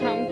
[0.00, 0.23] Welcome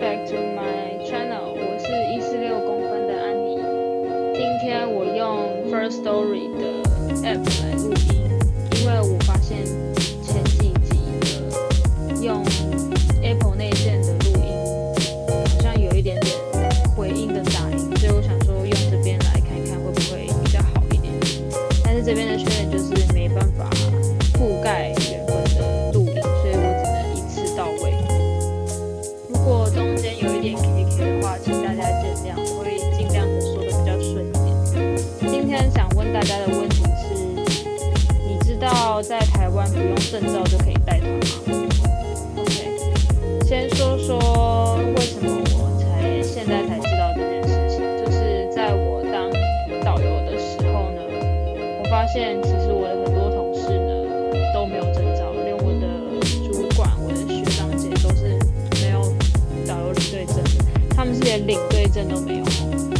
[61.93, 62.45] 证都没有。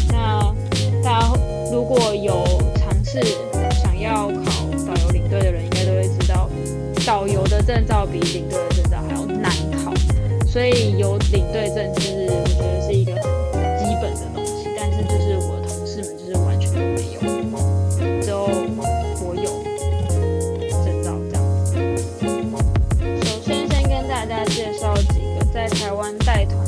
[0.09, 0.53] 那
[1.03, 1.33] 大家
[1.72, 2.44] 如果有
[2.75, 3.19] 尝试
[3.81, 6.49] 想要考导游领队的人，应该都会知道，
[7.05, 9.52] 导游的证照比领队的证照还要难
[9.83, 9.91] 考，
[10.45, 17.19] 所以有领队证其实我觉得是一个很基本的东西，但是就是我的同事们就是完全都没有，
[18.21, 18.47] 只有
[19.25, 19.64] 我有
[20.86, 21.71] 证照这样子。
[23.25, 26.62] 首先，先跟大家介绍几个在台湾带团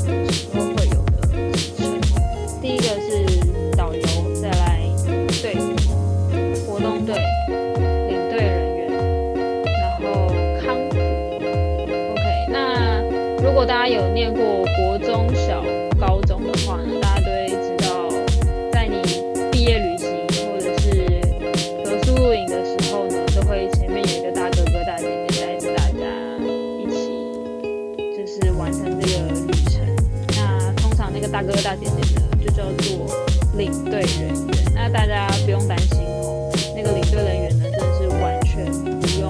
[31.35, 33.13] 大哥、大姐姐的，就叫做
[33.57, 34.73] 领队人员。
[34.73, 38.63] 那大家不用担心哦，那个领队人员呢，真的是完全
[39.01, 39.29] 不用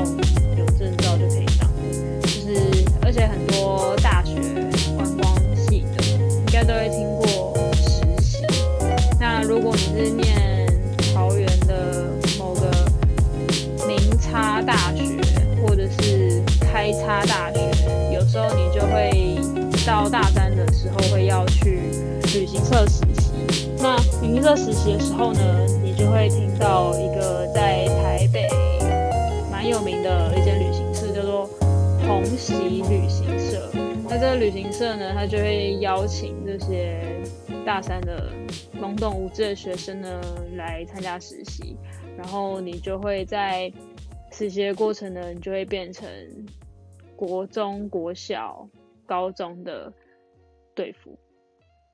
[0.55, 4.35] 有证照就可以当的，就是而且很多大学
[4.95, 8.45] 观光系的应该都会听过实习。
[9.19, 10.67] 那如果你是念
[11.11, 12.05] 桃园的
[12.37, 12.69] 某个
[13.87, 15.17] 名差大学，
[15.59, 17.59] 或者是开差大学，
[18.13, 19.39] 有时候你就会
[19.87, 21.79] 到大三的时候会要去
[22.35, 23.31] 旅行社实习。
[23.81, 28.49] 那旅行社实习的时候呢，你就会听到一个在台北
[29.49, 31.45] 蛮有名的一间旅行社，叫做
[32.05, 32.53] 红喜
[32.89, 33.71] 旅行社。
[34.09, 36.99] 那这个旅行社呢，它就会邀请这些
[37.65, 38.29] 大三的
[38.77, 40.21] 懵懂无知的学生呢
[40.57, 41.77] 来参加实习，
[42.17, 43.71] 然后你就会在
[44.33, 46.09] 实习的过程呢，你就会变成
[47.15, 48.67] 国中、国小、
[49.05, 49.91] 高中的
[50.75, 51.17] 队服，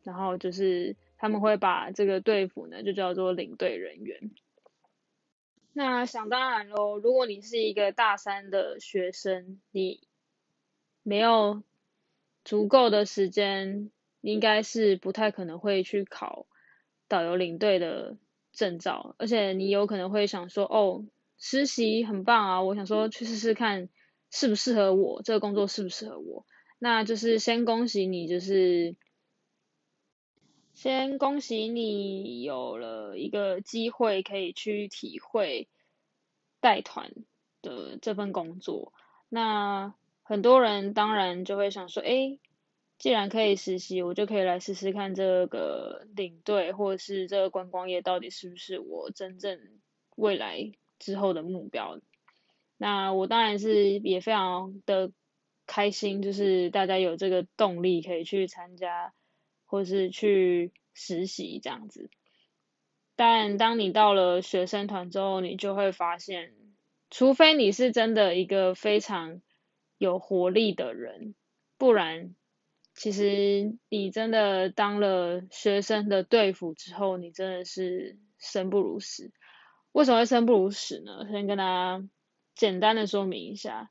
[0.03, 4.31] 然后就是他们会把这个队服呢就叫做领队人员。
[5.73, 10.01] 那想当然喽，如果你是一个大三的学生，你
[11.03, 11.63] 没有
[12.43, 16.45] 足够的时间，应该是不太可能会去考
[17.07, 18.17] 导游领队的
[18.51, 21.05] 证照，而且你有可能会想说，哦，
[21.37, 23.87] 实习很棒啊，我想说去试试看
[24.29, 26.45] 适不适合我，这个工作适不适合我。
[26.79, 28.95] 那就是先恭喜你，就是
[30.73, 35.67] 先恭喜你有了一个机会可以去体会
[36.59, 37.11] 带团
[37.61, 38.93] 的这份工作。
[39.29, 39.93] 那
[40.23, 42.39] 很多人当然就会想说，诶，
[42.97, 49.59] 既然可以实习，我就可以来试试看这个领队或者是这个观光业到底是不是我真正
[50.15, 51.99] 未来之后的目标。
[52.77, 55.11] 那我当然是也非常的
[55.67, 59.13] 开心，就是大家有这个动力可以去参加
[59.71, 62.09] 或是去实习这样子。
[63.15, 66.51] 但当你到了学生团之后，你就会发现，
[67.09, 69.41] 除非你是真的一个非常
[69.97, 71.35] 有活力的人，
[71.77, 72.35] 不然
[72.93, 79.31] 其实你真的当了学生的队服之后，你真的是生不如死。
[79.93, 81.25] 为什么会生不如死呢？
[81.31, 82.03] 先跟大家
[82.55, 83.89] 简单的说明一下。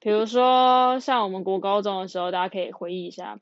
[0.00, 3.40] 比如说，像我们国高中的时候，大家可以回忆一下，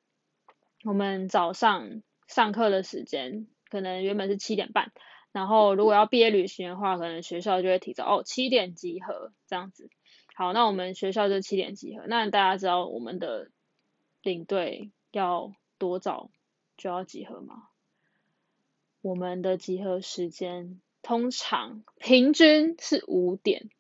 [0.86, 4.92] 我们早上上课的时间可能原本是七点半，
[5.32, 9.90] 然后如果要毕业旅行的话，可能学校就会提早哦七点集合这样子。
[10.36, 12.04] 好，那我们学校就七点集合。
[12.06, 13.50] 那大家知道我们的
[14.22, 16.30] 领队要多早
[16.76, 17.64] 就要集合吗？
[19.02, 23.70] 我们的集合时间通常平均是五点，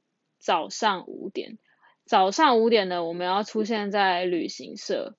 [0.40, 1.56] 早上五点。
[2.04, 5.16] 早上五点呢，我们要出现在旅行社。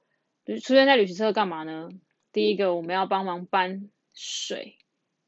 [0.62, 1.90] 出现在旅行社干嘛呢？
[2.32, 4.78] 第一个我们要帮忙搬水、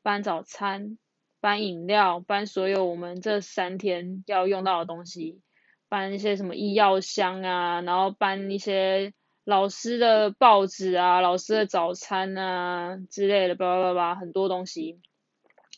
[0.02, 0.98] 搬早餐、
[1.42, 5.42] 搬饮料、搬所有我们这三天要用到的东西，
[5.90, 9.14] 搬一些什么医药箱啊，然后搬一些
[9.44, 15.00] 老师的报纸啊、老师的早餐啊之类的，叭叭叭叭很多东西。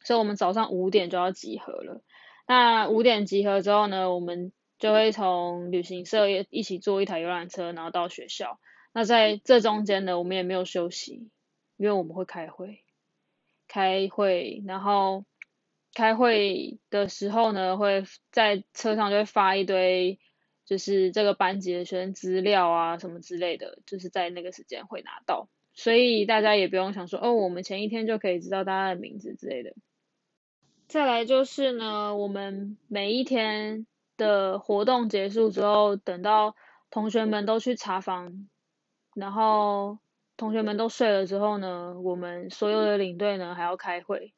[0.04, 2.02] 所以我们早上五点就要集合了。
[2.48, 8.60] 那五点集合之后呢，我们就会从旅行社一起坐一台游览车，然后到学校。
[8.94, 11.30] 那在这中间呢，我们也没有休息，
[11.78, 12.84] 因为我们会开会，
[13.68, 15.24] 开会，然后
[15.94, 20.20] 开会的时候呢，会在车上就会发一堆，
[20.66, 29.74] 就是这个班级的学生资料啊什么之类的，就是在那个时间会拿到，所以大家也不用想说哦，我们前一天就可以知道大家的名字之类的。
[30.90, 36.58] 再来就是呢，我们每一天的活动结束之后，等到
[36.90, 38.50] 同学们都去查房。
[39.14, 40.00] 然后
[40.38, 44.34] 同学们都睡了之后呢，我们所有的领队呢还要开会，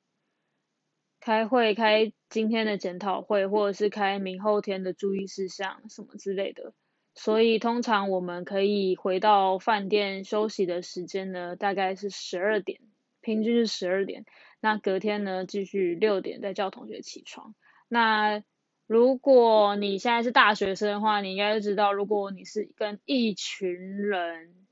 [1.20, 6.74] 开会开今天的检讨会，或者是开明后天的注意事项什么之类的。
[7.14, 12.82] 所以通常我们可以回到饭店休息的时间呢，大概是十二点，
[13.22, 14.26] 平均是十二点。
[14.60, 17.54] 那隔天呢，继续六点再叫同学起床。
[17.88, 18.44] 那
[18.88, 24.63] 如果你现在是大学生的话，你应该知道，如果你是跟一群人。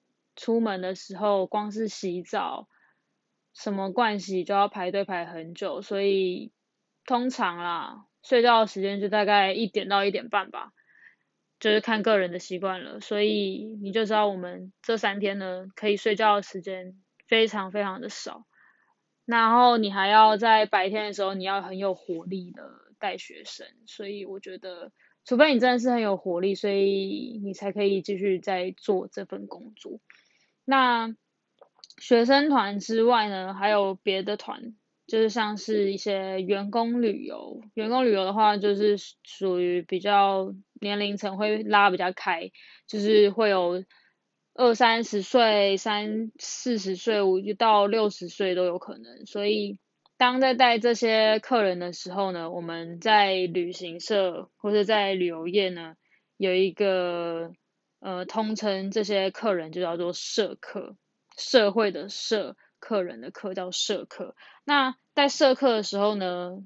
[0.41, 2.67] 出门的时候，光是洗澡，
[3.53, 6.51] 什么盥洗就要排队排很久，所以
[7.05, 10.73] 通常啦，睡觉的时间就大概一点到一点半吧，
[11.59, 12.99] 就是看个人的习惯了。
[12.99, 18.47] 所以你就知道我们这三天呢，可以睡觉的时间非常非常的少，
[19.25, 22.63] 然后你还要在白天的时候，你要很有活力的
[22.97, 24.91] 带学生，所以我觉得，
[25.23, 29.99] 除非你真的是很有活力，所以你才可以继续在做这份工作。
[30.71, 31.13] 那
[31.97, 34.73] 学生团之外呢，还有别的团，
[35.05, 37.61] 就是像是一些员工旅游。
[37.73, 42.51] 员工旅游的话，就是属于比较年龄层会拉比较开，
[42.87, 43.83] 就是会有
[44.53, 49.25] 二三十岁、三四十岁，五到六十岁都有可能。
[49.25, 49.77] 所以，
[50.15, 55.95] 当在带这些客人的时候呢，我们在旅行社或者在旅游业呢，
[56.37, 57.51] 有一个。
[58.01, 60.97] 呃，通称这些客人就叫做社客，
[61.37, 64.35] 社会的社，客人的客叫社客。
[64.63, 66.65] 那在社客的时候呢，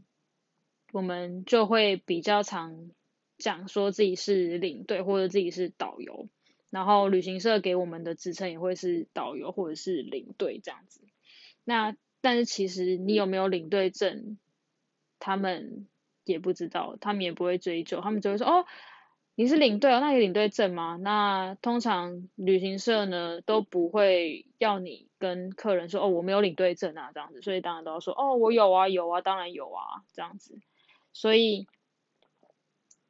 [0.94, 2.90] 我们就会比较常
[3.38, 6.30] 讲说自己是领队或者自己是导游，
[6.70, 11.02] 然后旅行社给我们的职称也会是导游或者是领队这样子。
[11.66, 14.38] 那但是其实你有没有领队证，
[15.20, 15.86] 他们
[16.24, 18.66] 也不知道，他们也不会追究，他们只会说哦。
[19.36, 20.98] 你是领队哦，那你领队证吗？
[21.02, 30.58] 那通常旅行社呢都不会要你跟客人说哦，我没有领队证啊这样子，所以当然都要说哦，我有啊有啊，当然有啊这样子。
[31.12, 31.68] 所以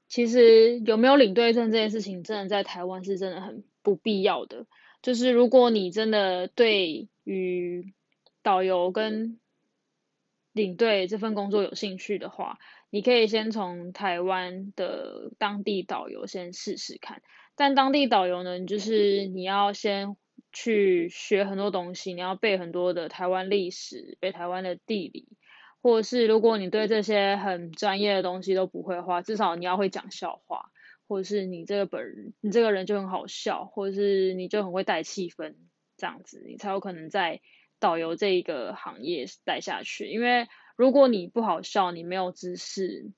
[0.08, 4.66] 其实有没有领队证这件事情，真的在台湾是真的很不必要的。
[5.04, 7.94] 就是如果你真的对于
[8.42, 9.40] 导游跟
[10.54, 12.58] 领队这份工作有兴趣的话，
[12.90, 17.22] 你可以先从台湾的当地导游先试试看。
[17.58, 20.18] 但当地导游呢，就是你要先
[20.52, 25.30] 去学很多东西，你要背很多的台湾历史、背台湾的地理，
[25.82, 30.66] 或者是如果你对这些很专业的东西都不会的话，至少你要会讲笑话，
[31.08, 35.56] 或者是你这个本，你这个人就很好笑，或者是你就很会带气氛，
[35.96, 37.40] 这样子你才有可能在
[37.80, 40.48] 导游这一个行业待下去，因为。
[40.76, 43.12] 如果你不好笑，你没有知识，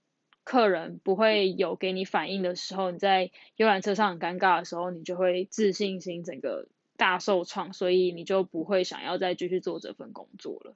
[0.44, 10.76] 客人不会有给你反应的时候，你在游览车上很尴尬的时候，你就会自信心整个大受创，所以你就不会想要再继续做这份工作了。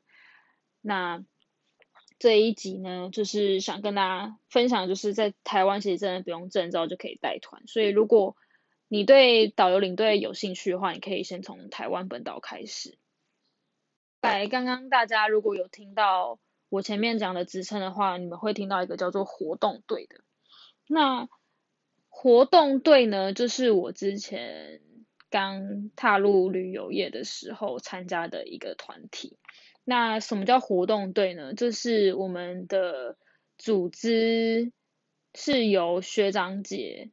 [0.82, 1.24] 那
[2.18, 8.36] 这一集呢，就是想跟大家分享，就是在台湾其实真的不用证照就可以带团，所以如果
[8.88, 12.98] 你对导游领队有兴趣的话，你可以先从台湾本岛开始。
[14.22, 16.40] 来，刚刚大家如果有听到。
[16.72, 20.22] 我前面讲的职称的话，你们会听到一个叫做活动队的。
[20.88, 21.28] 那
[22.08, 24.80] 活动队呢，就是我之前
[25.30, 29.38] 刚踏入旅游业的时候参加的一个团体。
[29.84, 31.54] 那什么叫活动队呢？
[31.54, 33.18] 就是我们的
[33.58, 34.72] 组织
[35.36, 37.12] 是由学长姐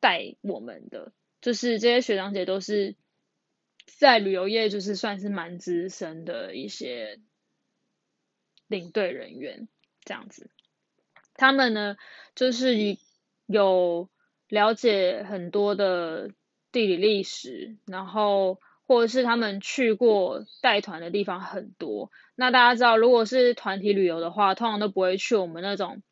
[0.00, 1.12] 带我们的，
[1.42, 2.96] 就是这些学长姐都是
[3.98, 7.20] 在旅游业就是算是蛮资深的一些。
[8.68, 9.68] 领队人员
[10.04, 10.50] 这样子，
[11.34, 11.96] 他们呢
[12.34, 12.98] 就是
[13.46, 14.08] 有
[14.48, 16.30] 了解很多的
[16.72, 22.10] 地理历史，然后或者是他们去过带团的地方很多。
[22.34, 26.02] 那大家知道，如果是团体旅游的话，通常都不会去我们那种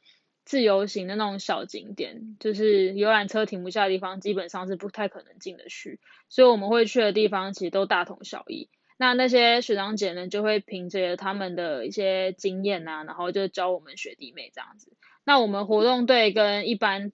[0.44, 6.00] 自由行的那种小景点，就是游览车停不下的地方，基本上是不太可能进得去。
[6.28, 8.68] 所以我们会去的地方其实都大同小异。
[8.96, 14.92] 那那些学长姐呢，就会凭着他们的一些经验啊，然后就教我们学弟妹这样子。
[15.24, 17.10] 那我们活动队跟一般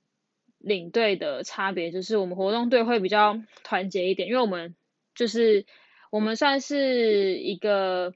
[0.59, 4.75] 领队的差别，就是我们活动队会比较团结一点，因为我们
[5.15, 5.65] 就是
[6.11, 8.13] 我们算是一个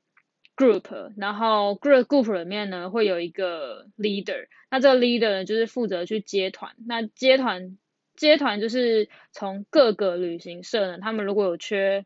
[0.57, 7.79] group，然后 group group 里面呢会有一个 leader，那这个 leader 呢就是负责去接团，那接团
[8.15, 12.05] 接团就是从各个旅行社呢，他们如果有缺。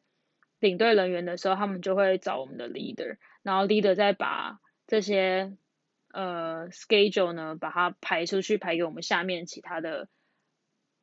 [0.61, 5.57] 领队人员的时候，他们就会找我们的 leader，然后 leader 再把这些
[6.12, 10.09] 呃 schedule 呢，把它排出去，排给我们下面其他的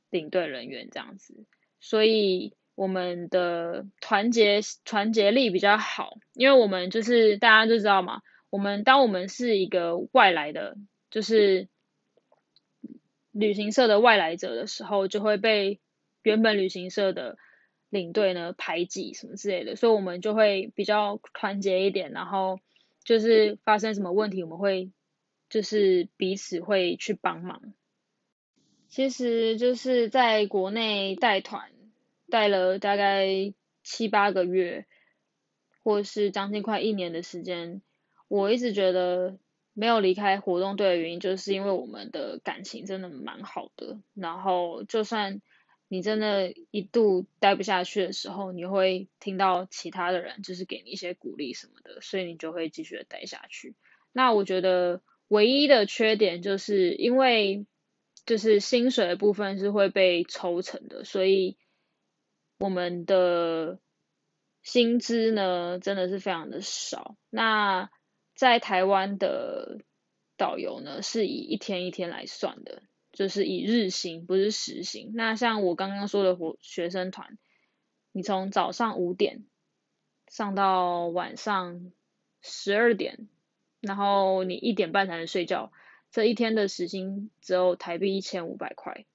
[0.10, 1.46] 领队人员这样子。
[1.80, 10.76] 所以我们的团结团结力比较好，因为我们就是大家就知道嘛，我们当我们是一个外来的，
[11.10, 11.70] 就是
[13.32, 15.80] 旅行社的外来者的时候，就会被
[16.24, 17.38] 原本旅行社的。
[17.89, 22.60] 领队呢排挤什么之类的，所以我们就会比较团结一点，然后
[23.04, 24.92] 就是发生什么问题，我们会
[25.50, 27.74] 就是彼此会去帮忙。
[28.89, 31.72] 其实就是在国内带团
[32.30, 34.86] 带了大概七八个月，
[35.84, 37.82] 或是将近快一年的时间，
[38.27, 39.38] 我一直觉得
[39.74, 45.42] 没有离开活动队的原因，就是因为我们的感情真的蛮好的，然后就算。
[45.88, 53.75] 你真的一度待不下去的时候，你会听到其他的人就是给你一些鼓励什么的，所以你就会继续的待下去。
[54.12, 57.65] 那我觉得唯一的缺点就是因为
[58.25, 61.58] 就是薪水的部分是会被抽成的，所以
[62.58, 63.80] 我们的
[64.63, 67.15] 薪资呢真的是非常的少。
[67.30, 67.92] 那
[68.34, 69.80] 在台湾的
[70.36, 72.82] 导游呢是以一天一天来算的。
[73.16, 75.14] 就是以日薪，不是时薪。
[75.16, 77.38] 那像我刚刚说的活学生团，
[78.12, 79.46] 你从早上五点
[80.28, 81.94] 上到晚上
[82.42, 83.30] 十二点，
[83.80, 85.72] 然后你一点半才能睡觉，
[86.12, 89.06] 这一天的时薪只有台币一千五百块。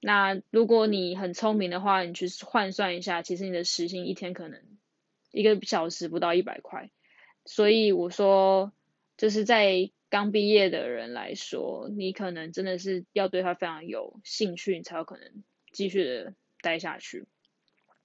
[0.00, 4.60] 那如果你很聪明的话，你去换算一下，其实你的时薪一天可能
[5.30, 6.90] 一个小时不到一百块。
[7.44, 8.72] 所以我说，
[9.16, 9.90] 就是在。
[10.14, 15.42] 刚毕业的人来说，你可能真的是要对他非常有兴趣，你才有可能
[15.72, 17.26] 继续的待下去。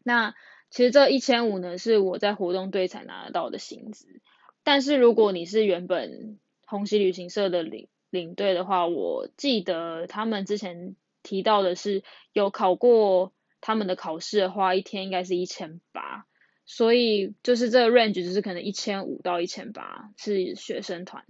[0.01, 0.33] 那
[0.71, 4.21] 其实这一千五呢，是我在活动队才拿得到的薪资。
[4.63, 12.01] 但是如果你是原本红喜旅行社的领领队的话，我记得他们之前提到的是
[12.33, 16.25] 有考过他们的考试的话，一天应该是一千八。
[16.65, 21.23] 所以就是这个 range 就是可能一千五到一千八是学生团。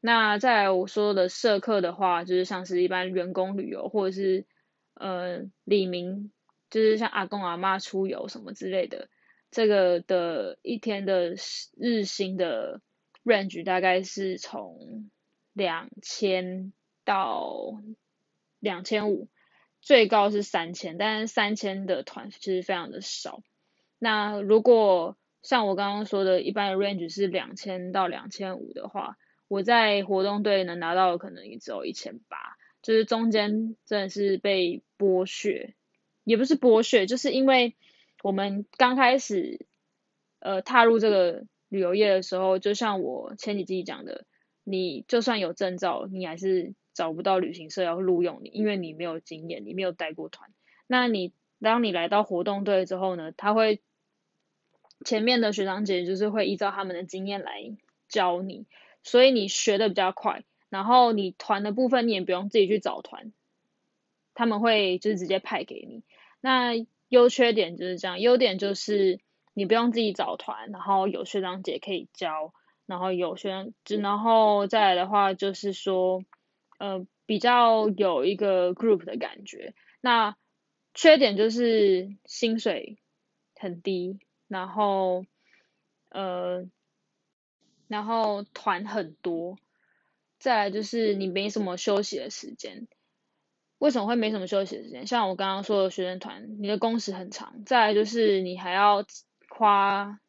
[0.00, 4.46] 那在我说的社课的话，就是像是一般员工旅游，或者是
[4.94, 6.30] 呃李明，
[6.70, 9.08] 就是像阿公阿妈出游什么之类的，
[9.50, 11.34] 这个的一天的
[11.76, 12.80] 日薪的
[13.24, 15.10] range 大概是从
[15.52, 16.72] 两千
[17.04, 17.82] 到
[18.60, 19.28] 两千五，
[19.80, 23.42] 最高是三千，但是三千的团其实非常的少。
[23.98, 29.16] 那如果像我刚刚说的，一般的 range 是两千到两千五的话，
[29.48, 35.74] 我在活动队能拿到的可能也只有一千八，就是中间真的是被剥削，
[36.24, 37.74] 也不是剥削，就是因为
[38.22, 39.66] 我们刚开始
[40.40, 44.26] 呃踏入这个旅游业的时候，就像我前几集讲的，
[44.64, 50.50] 你就算有证照，你还是找不到旅行社要录用你，因为你没有经验，你没有带过团。
[50.86, 53.80] 那你当你来到活动队之后呢，他会
[55.04, 57.76] 前面的学长姐就是会依照他们的经验来
[58.08, 58.66] 教你。
[59.08, 63.32] 所以你学的比较快，然后你团的部分你也不用自己去找团，
[64.34, 66.02] 他们会就是直接派给你。
[66.42, 66.74] 那
[67.08, 69.18] 优缺点就是这样，优点就是
[69.54, 72.52] 你不用自己找团，然后有学长姐可以教，
[72.84, 76.22] 然后有学长，然后再来的话就是说，
[76.78, 79.72] 呃，比较有一个 group 的感觉。
[80.02, 80.36] 那
[80.92, 82.98] 缺点就是薪水
[83.54, 85.24] 很低，然后
[86.10, 86.68] 呃。
[87.88, 89.58] 然后团很多，
[90.38, 92.86] 再来就是你没什么休息的时间。
[93.78, 95.06] 为什么会没什么休息的时间？
[95.06, 97.64] 像我刚刚说的学生团，你的工时很长。
[97.64, 99.04] 再来就是你还要
[99.48, 100.20] 花，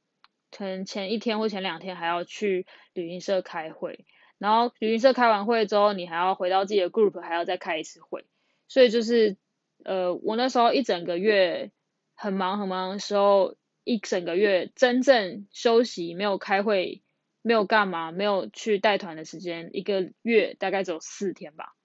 [0.52, 4.06] 可能前一天或前两天还要去旅行社开会，
[4.38, 8.26] 然后旅行社开完会之后，你还要回到自己的 group，还要再开一次会。
[8.68, 9.38] 所以就是，
[9.84, 11.72] 呃，我那时候一整个月
[12.16, 13.56] 很忙很忙的时候。
[13.86, 17.02] 一整个月真正休息、没有开会、
[17.50, 21.76] 没有干嘛、没有去带团的时间，一个月大概只有四天吧。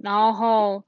[0.00, 0.84] 然后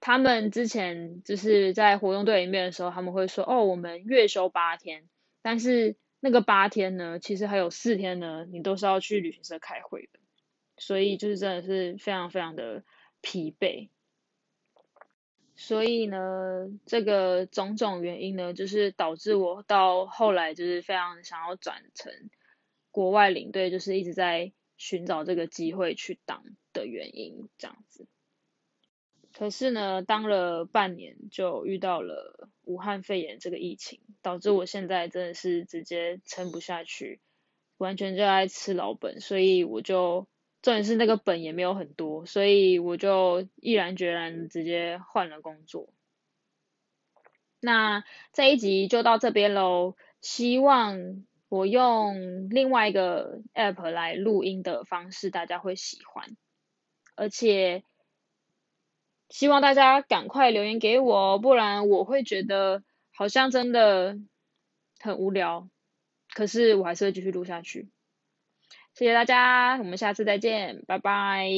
[0.00, 5.08] 他们之前就是在活动队里面的时候，他们会说：“哦，我们月休八天。”
[5.40, 10.18] 但是那个八天呢，其实还有四天呢，你都是要去旅行社开会的。
[10.76, 12.82] 所以就是真的是非常非常的
[13.20, 13.88] 疲惫。
[15.54, 22.12] 所以呢，这个种种原因呢，就是导致我到后来就是非常想要转成
[22.90, 26.42] 国外领队，就是一直在寻找这个机会去当
[26.72, 28.06] 的原因，这样子。
[29.32, 37.20] 可是呢，当了半年就遇到了武汉肺炎这个疫情，导致我现在真的是直接撑不下去，
[37.76, 40.26] 完全就在吃老本，所以我就。
[40.60, 45.88] 重点是那个本也没有很多，所以我就毅然决然直接换了工作。
[47.60, 48.02] 那
[48.32, 56.36] 这一集就到这边喽，希望我用另外一个 app 来录音的方式大家会喜欢，
[57.16, 57.82] 而且
[59.30, 62.82] 希望大家赶快留言给我，不然我会觉得
[63.14, 64.18] 好像真的
[65.00, 65.68] 很无聊，
[66.34, 67.88] 可是我还是会继续录下去。
[68.94, 71.48] 谢谢大家，我们下次再见，拜拜。